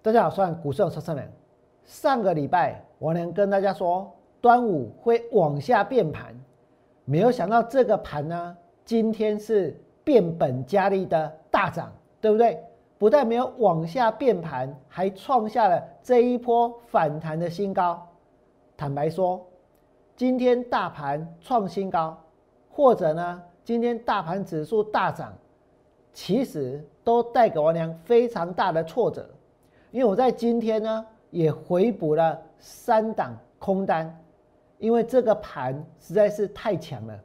[0.00, 1.28] 大家好，我是股市有车车人。
[1.84, 4.08] 上个礼拜，我能跟大家说，
[4.40, 6.32] 端午会往下变盘，
[7.04, 12.62] 没有想到这个盘呢，今天是变本加厉的大涨，对不对？
[12.96, 18.00] 不但没有往下变盘，还创下了这一波反弹的新高。
[18.76, 19.44] 坦白说，
[20.14, 22.16] 今天大盘创新高，
[22.70, 25.32] 或者呢，今天大盘指数大涨，
[26.12, 29.28] 其实都带给王良非常大的挫折，
[29.90, 34.14] 因为我在今天呢也回补了三档空单，
[34.78, 37.18] 因为这个盘实在是太强了。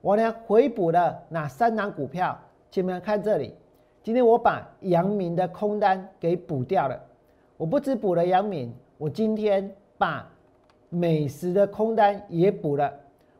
[0.00, 2.38] 我呢回补了哪三档股票？
[2.70, 3.54] 请你们看这里。
[4.02, 6.98] 今天我把阳明的空单给补掉了，
[7.56, 10.26] 我不止补了阳明，我今天把
[10.88, 12.92] 美食的空单也补了，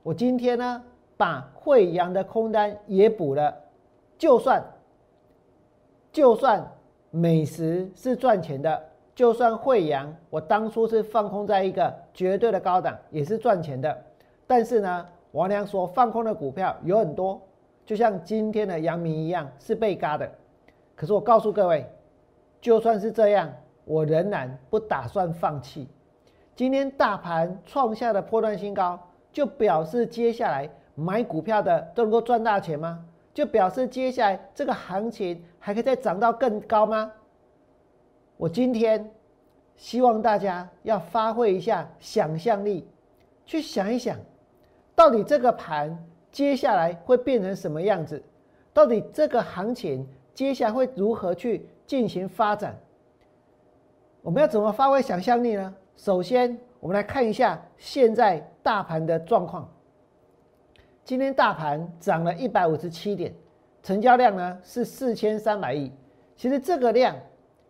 [0.02, 0.82] 我今天呢
[1.16, 3.54] 把惠阳的空单也补了。
[4.18, 4.62] 就算
[6.12, 6.62] 就算
[7.10, 8.82] 美食是赚钱的，
[9.14, 13.96] 就算惠阳我当初是放空在一个绝对的高档，也是赚钱的。
[14.46, 17.40] 但是呢，王良所放空的股票有很多，
[17.84, 20.30] 就像今天的阳明一样，是被嘎的。
[20.94, 21.84] 可是我告诉各位，
[22.60, 23.52] 就算是这样，
[23.84, 25.88] 我仍然不打算放弃。
[26.54, 28.98] 今天大盘创下的破断新高，
[29.32, 33.04] 就表示接下来买股票的都能够赚大钱吗？
[33.40, 37.10] 就表示接下来这个行情还可以再涨到更高吗？
[38.36, 39.10] 我今天
[39.76, 42.86] 希望大家要发挥一下想象力，
[43.46, 44.18] 去想一想，
[44.94, 45.98] 到底这个盘
[46.30, 48.22] 接下来会变成什么样子？
[48.74, 50.06] 到底这个行情？
[50.34, 52.78] 接下来会如何去进行发展？
[54.20, 55.74] 我们要怎么发挥想象力呢？
[55.96, 59.66] 首先，我们来看一下现在大盘的状况。
[61.10, 63.34] 今天大盘涨了一百五十七点，
[63.82, 65.90] 成交量呢是四千三百亿。
[66.36, 67.16] 其实这个量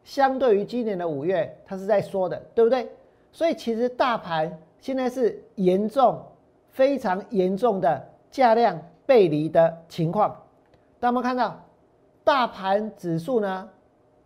[0.04, 2.86] 相对于今年的五月，它是在缩的，对不对？
[3.32, 6.22] 所以其实大盘现在是严重、
[6.68, 10.36] 非常严重的价量背离的情况。
[10.98, 11.64] 大家有看到？
[12.22, 13.66] 大盘指数呢，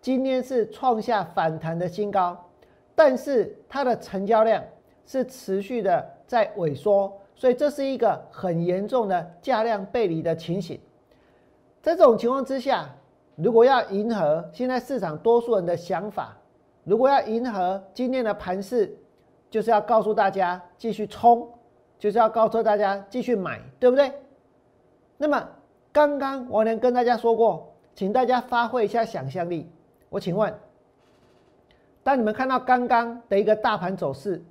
[0.00, 2.36] 今天是创下反弹的新高，
[2.96, 4.60] 但是它的成交量
[5.06, 10.80] 是持续的在萎缩，所以这是一个很严重的价量背离的情形。
[11.82, 12.88] 这种情况之下，
[13.36, 16.36] 如果要迎合现在市场多数人的想法，
[16.84, 18.96] 如果要迎合今天的盘势，
[19.50, 21.48] 就是要告诉大家继续冲，
[21.98, 24.12] 就是要告诉大家继续买，对不对？
[25.16, 25.48] 那么
[25.92, 27.70] 刚刚我能跟大家说过。
[27.96, 29.70] 请大家发挥一下想象力。
[30.08, 30.52] 我请问，
[32.02, 34.42] 当你们看到刚刚的一个大盘走势，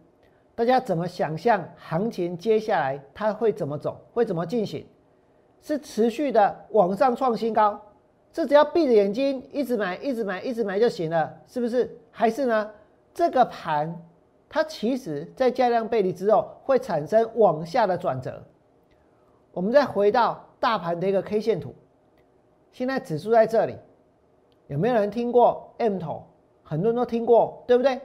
[0.55, 4.85] 大家怎么想象行情接下来它会怎么走，会怎么进行？
[5.61, 7.79] 是持续的往上创新高，
[8.31, 11.97] 是只要闭着眼睛一直买、一直买、一直买就行了，是不是？
[12.11, 12.69] 还是呢？
[13.13, 13.95] 这个盘
[14.49, 18.43] 它其实在价量背离之后会产生往下的转折。
[19.51, 21.73] 我们再回到大盘的一个 K 线图。
[22.71, 23.75] 现在指数在这里，
[24.67, 26.23] 有没有人听过 M 头？
[26.63, 27.99] 很多人都听过，对不对？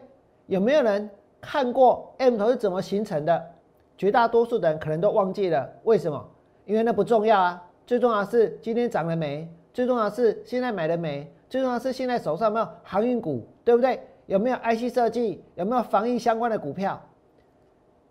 [0.46, 1.08] 有没有人
[1.40, 3.50] 看过 M 头是怎么形成的？
[3.96, 6.28] 绝大多数的人可能都忘记了，为什么？
[6.64, 9.48] 因为那不重要啊，最重要是今天涨了没？
[9.72, 11.32] 最重要是现在买了没？
[11.48, 14.00] 最重要是现在手上有没有航运股，对不对？
[14.26, 15.42] 有没有 IC 设计？
[15.54, 17.00] 有没有防疫相关的股票？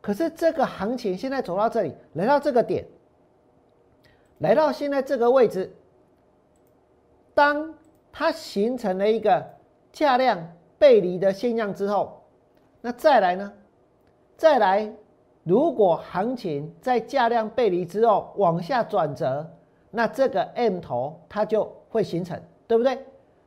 [0.01, 2.85] 可是这个行情现在走到这里，来到这个点，
[4.39, 5.73] 来到现在这个位置。
[7.33, 7.75] 当
[8.11, 9.45] 它形成了一个
[9.91, 12.16] 价量背离的现象之后，
[12.87, 13.51] 那再来呢？
[14.37, 14.89] 再来，
[15.43, 19.45] 如果行情在价量背离之后往下转折，
[19.91, 22.97] 那这个 M 头它就会形成，对不对？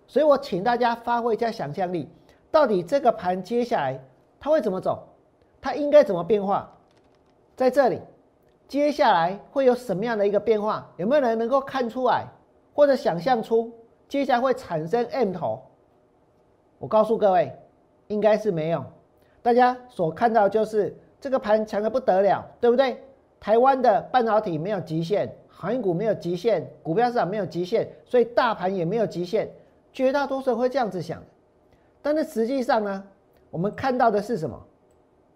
[0.07, 2.07] 所以我请大家发挥一下想象力，
[2.51, 3.99] 到底这个盘接下来
[4.39, 5.09] 它会怎么走？
[5.59, 6.71] 它应该怎么变化？
[7.57, 7.99] 在这里，
[8.69, 10.87] 接下来会有什么样的一个变化？
[10.99, 12.27] 有没有人能够看出来，
[12.75, 13.73] 或者想象出？
[14.07, 15.63] 接下来会产生 M 头，
[16.79, 17.59] 我告诉各位，
[18.09, 18.85] 应该是没有。
[19.43, 23.03] 大家所看到就是这个盘强的不得了，对不对？
[23.39, 29.51] 台湾的半导体没有极限，航运股没有极限，股票市场没有极限，所以大盘也没有极限。
[29.93, 31.23] 绝大多数人会这样子想，
[32.03, 33.05] 但是实际上呢，
[33.51, 34.61] 我们看到的是什么？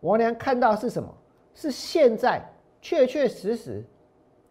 [0.01, 1.09] 王良看到是什么？
[1.55, 2.43] 是现在
[2.83, 3.83] 确确实实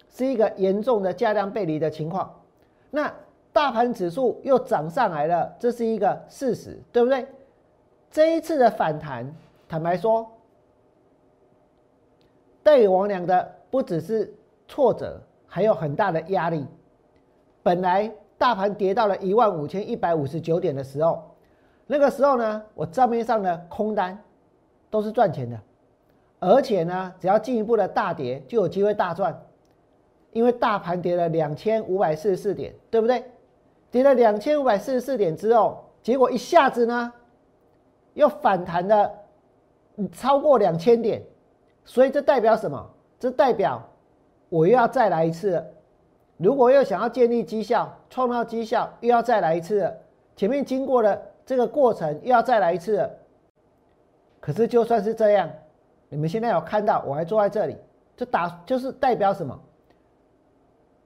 [0.10, 2.34] 是一个严重的价量背离的情况。
[2.90, 3.14] 那
[3.52, 7.26] 大盘指数又涨上来了，这是一个事实，对不对？
[8.14, 9.26] 这一次的反弹，
[9.68, 10.32] 坦白说，
[12.64, 14.32] 对于王良的不只是
[14.68, 16.64] 挫折，还有很大的压力。
[17.64, 21.24] 本来大盘跌到了一万五千一百五十九点的时候，
[21.88, 24.16] 那个时候呢，我账面上的空单
[24.92, 25.60] 都是赚钱的，
[26.40, 29.36] 而且呢，只要进一步的大跌，就有机会大赚，
[30.34, 33.24] 因为大盘跌了两千五百四十四点，对不对？
[33.90, 37.12] 跌了两千五百四十四点之后，结果一下子呢，
[38.14, 39.12] 又反弹了
[40.12, 41.22] 超过两千点，
[41.86, 42.90] 所以这代表什么？
[43.20, 43.82] 这代表
[44.50, 45.66] 我又要再来一次了。
[46.38, 49.96] 如果又想要建立绩效、创造绩效，又要再来一次了。
[50.36, 53.10] 前面经过了这个过程，又要再来一次了。
[54.40, 55.50] 可是就算是这样，
[56.10, 57.78] 你们现在有看到我还坐在这里，
[58.18, 59.58] 就打就是代表什么？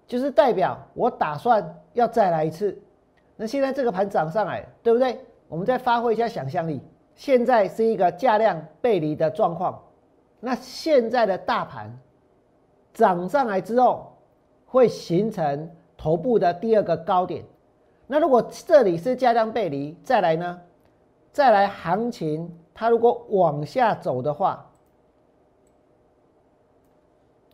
[0.07, 2.81] 就是代表我打算要再来一次。
[3.35, 5.19] 那现在这个盘涨上来，对不对？
[5.49, 6.81] 我们再发挥一下想象力。
[7.17, 9.83] 现在是一个价量背离的状况。
[10.39, 11.99] 那现在的大盘
[12.93, 14.15] 涨上来之后，
[14.65, 17.43] 会形成头部的第二个高点。
[18.05, 20.61] 那如果这里是价量背离，再来呢？
[21.31, 24.69] 再来行情，它如果往下走的话，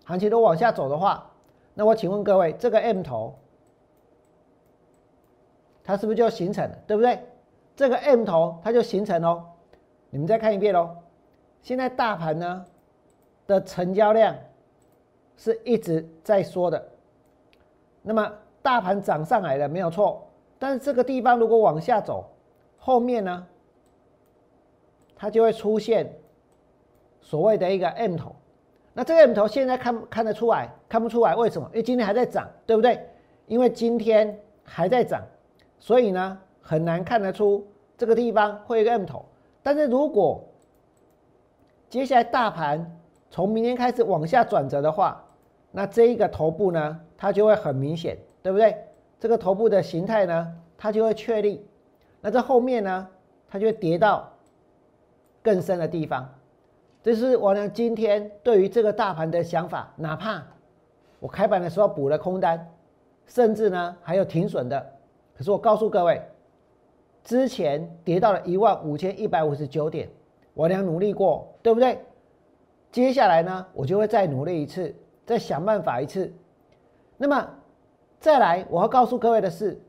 [0.04, 1.31] 行情都往下走的话，
[1.74, 3.33] 那我请问各位，这个 M 头，
[5.83, 6.77] 它是不是就形成了？
[6.86, 7.19] 对不对？
[7.75, 9.45] 这个 M 头它就形成哦。
[10.13, 10.95] 你们再看一遍哦。
[11.63, 12.65] 现在大盘呢
[13.48, 14.36] 的成交量
[15.36, 16.88] 是一直在缩的。
[18.04, 18.31] 那么
[18.62, 20.24] 大盘涨上来了没有错，
[20.60, 22.30] 但是这个地方如果往下走，
[22.77, 23.48] 后面呢，
[25.15, 26.13] 它就会出现
[27.19, 28.36] 所谓的一个 M 头。
[28.94, 31.68] 那这个 M 头现在看看得出来，看不出来，为什么？
[31.71, 33.04] 因为今天还在涨，对不对？
[33.48, 35.24] 因为今天还在涨，
[35.80, 37.65] 所以呢很难看得出
[37.98, 39.25] 这个地方会有个 M 头。
[39.63, 40.44] 但是如果
[41.89, 43.00] 接下来大盘
[43.31, 45.24] 从明天开始往下转折的话，
[45.71, 47.00] 那这一个头部呢？
[47.18, 48.77] 它就会很明显，对不对？
[49.19, 51.65] 这个头部的形态呢，它就会确立。
[52.19, 53.07] 那这后面呢，
[53.48, 54.30] 它就会跌到
[55.42, 56.30] 更深的地方。
[57.01, 59.94] 这是我呢今天对于这个大盘的想法。
[59.95, 60.44] 哪怕
[61.19, 62.69] 我开盘的时候补了空单，
[63.25, 64.94] 甚至呢还有停损的，
[65.38, 66.21] 可是我告诉各位，
[67.24, 70.10] 之前跌到了一万五千一百五十九点，
[70.54, 72.00] 我俩努力过，对不对？
[72.92, 74.94] 接下来呢，我就会再努力一次，
[75.25, 76.31] 再想办法一次。
[77.18, 77.50] 那么，
[78.20, 79.80] 再来，我要告诉各位的是，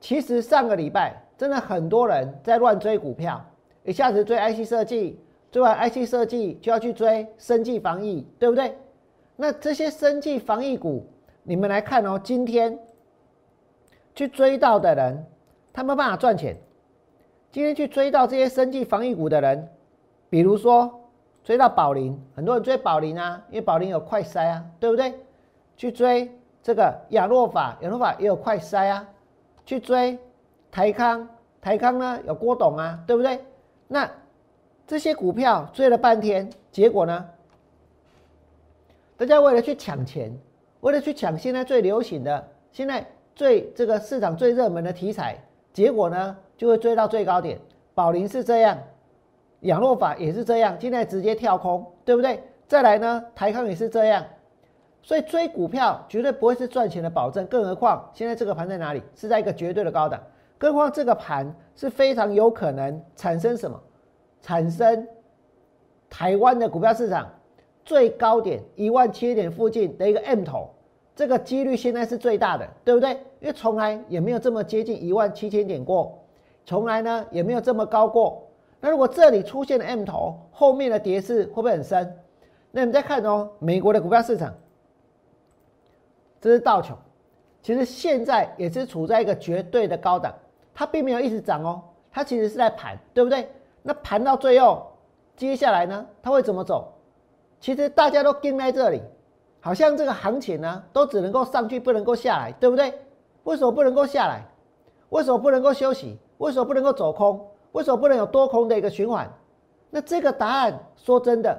[0.00, 3.44] 其实上个礼拜真的很多人在乱追股票，
[3.84, 5.18] 一下子追 IC 设计，
[5.50, 8.78] 追完 IC 设计就要去追生技防疫，对不对？
[9.34, 11.04] 那这些生技防疫股，
[11.42, 12.78] 你们来看哦，今天
[14.14, 15.26] 去追到的人，
[15.72, 16.56] 他没办法赚钱。
[17.50, 19.68] 今天去追到这些生技防疫股的人，
[20.30, 21.08] 比如说
[21.44, 25.14] 追到宝林，很多人追宝林啊，因为宝林有快筛啊，对不对？
[25.76, 26.30] 去追。
[26.62, 29.08] 这个亚诺法，亚诺法也有快筛啊，
[29.66, 30.16] 去追
[30.70, 31.28] 台康，
[31.60, 33.40] 台康呢有郭董啊，对不对？
[33.88, 34.08] 那
[34.86, 37.28] 这些股票追了半天，结果呢？
[39.16, 40.32] 大家为了去抢钱，
[40.82, 43.04] 为了去抢现在最流行的、现在
[43.34, 45.36] 最这个市场最热门的题材，
[45.72, 47.58] 结果呢就会追到最高点。
[47.94, 48.78] 宝林是这样，
[49.60, 52.42] 亚诺法也是这样，现在直接跳空，对不对？
[52.66, 54.24] 再来呢，台康也是这样。
[55.02, 59.02] 所以追股票绝对不会是赚钱的保证，更何况现在这个盘在哪里？
[59.14, 60.20] 是在一个绝对的高档，
[60.56, 63.80] 更何况这个盘是非常有可能产生什么？
[64.40, 65.06] 产生
[66.08, 67.28] 台湾的股票市场
[67.84, 70.70] 最高点一万七点附近的一个 M 头，
[71.14, 73.10] 这个几率现在是最大的，对不对？
[73.40, 76.18] 因为从来也没有这么接近一万七千点过，
[76.64, 78.42] 从来呢也没有这么高过。
[78.80, 82.18] 那如果这里出现了 M 头，后面的跌势会不会很深？
[82.70, 84.52] 那你们再看哦，美国的股票市场。
[86.40, 86.96] 这是道琼，
[87.62, 90.34] 其实现在也是处在一个绝对的高档，
[90.74, 93.48] 它并没有一直涨哦，它其实是在盘，对不对？
[93.82, 94.90] 那盘到最后，
[95.36, 96.92] 接下来呢，它会怎么走？
[97.60, 99.00] 其实大家都盯在这里，
[99.62, 102.92] 好像这个行情呢，都只能够上去，不能够下来，对不对？
[103.44, 104.44] 为什么不能够下来？
[105.08, 106.18] 为什么不能够休息？
[106.36, 107.48] 为什么不能够走空？
[107.72, 109.32] 为什么不能有多空的一个循环？
[109.88, 111.58] 那这个答案，说真的，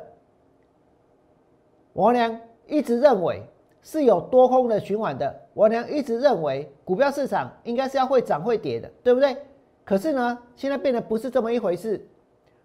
[1.94, 3.42] 王良一直认为。
[3.86, 9.36] 是有多空的循环的，我娘一直认为股票市场应该是要会涨会跌的，对不对？
[9.84, 12.08] 可是呢，现在变得不是这么一回事，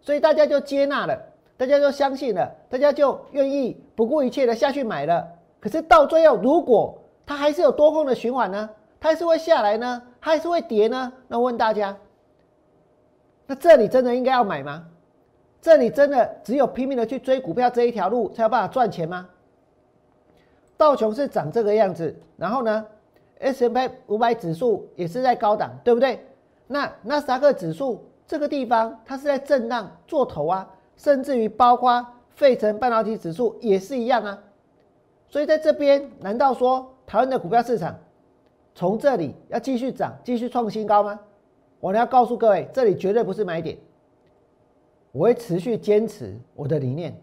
[0.00, 1.20] 所以大家就接纳了，
[1.58, 5.28] 大家就相信了，大家就愿意不顾一切的下去买了。
[5.60, 6.96] 可是到最后，如果
[7.26, 8.70] 它还是有多空的循环呢？
[9.00, 10.02] 它还是会下来呢？
[10.20, 11.12] 它还是会跌呢？
[11.26, 11.96] 那问大家，
[13.46, 14.86] 那这里真的应该要买吗？
[15.60, 19.28] 这里真的只有拼命的去追股票这一条路才有办法赚钱吗？
[20.76, 22.86] 道琼是长这个样子，然后呢
[23.40, 26.24] ，S M P 五百指数也是在高档，对不对？
[26.68, 34.38] 那纳斯达克指数这个地方它是在震荡做头啊，甚至于包括费城半导体指数也是一样啊。
[35.30, 37.98] 所以在这边，难道说台湾的股票市场
[38.74, 41.18] 从这里要继续涨、继续创新高吗？
[41.80, 43.78] 我要告诉各位，这里绝对不是买点。
[45.12, 47.18] 我会持续坚持我的理念，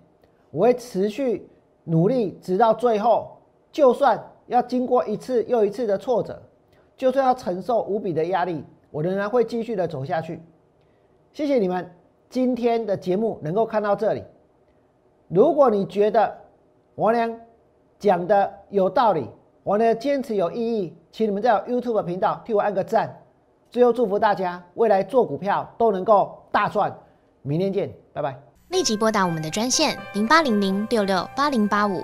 [0.50, 1.48] 我会持续
[1.84, 3.38] 努力，直到最后，
[3.72, 6.42] 就算要经过一次又一次的挫折，
[6.98, 10.42] 就算要承受无比的压力，我仍然会继续的走下去。
[11.32, 11.90] 谢谢你们
[12.36, 14.22] 今天的节目能够看到这里。
[15.30, 16.36] 如果你觉得
[16.96, 17.34] 王良
[17.98, 19.26] 讲的有道理，
[19.64, 23.22] 我呢坚持有意义，请你们在 YouTube 频道替我按个赞。
[23.72, 26.94] 最后祝福大家未来做股票都能够大赚，
[27.42, 28.38] 明天见，拜拜。
[28.68, 32.04] 立即拨打我们的专线零八零零六六八零八五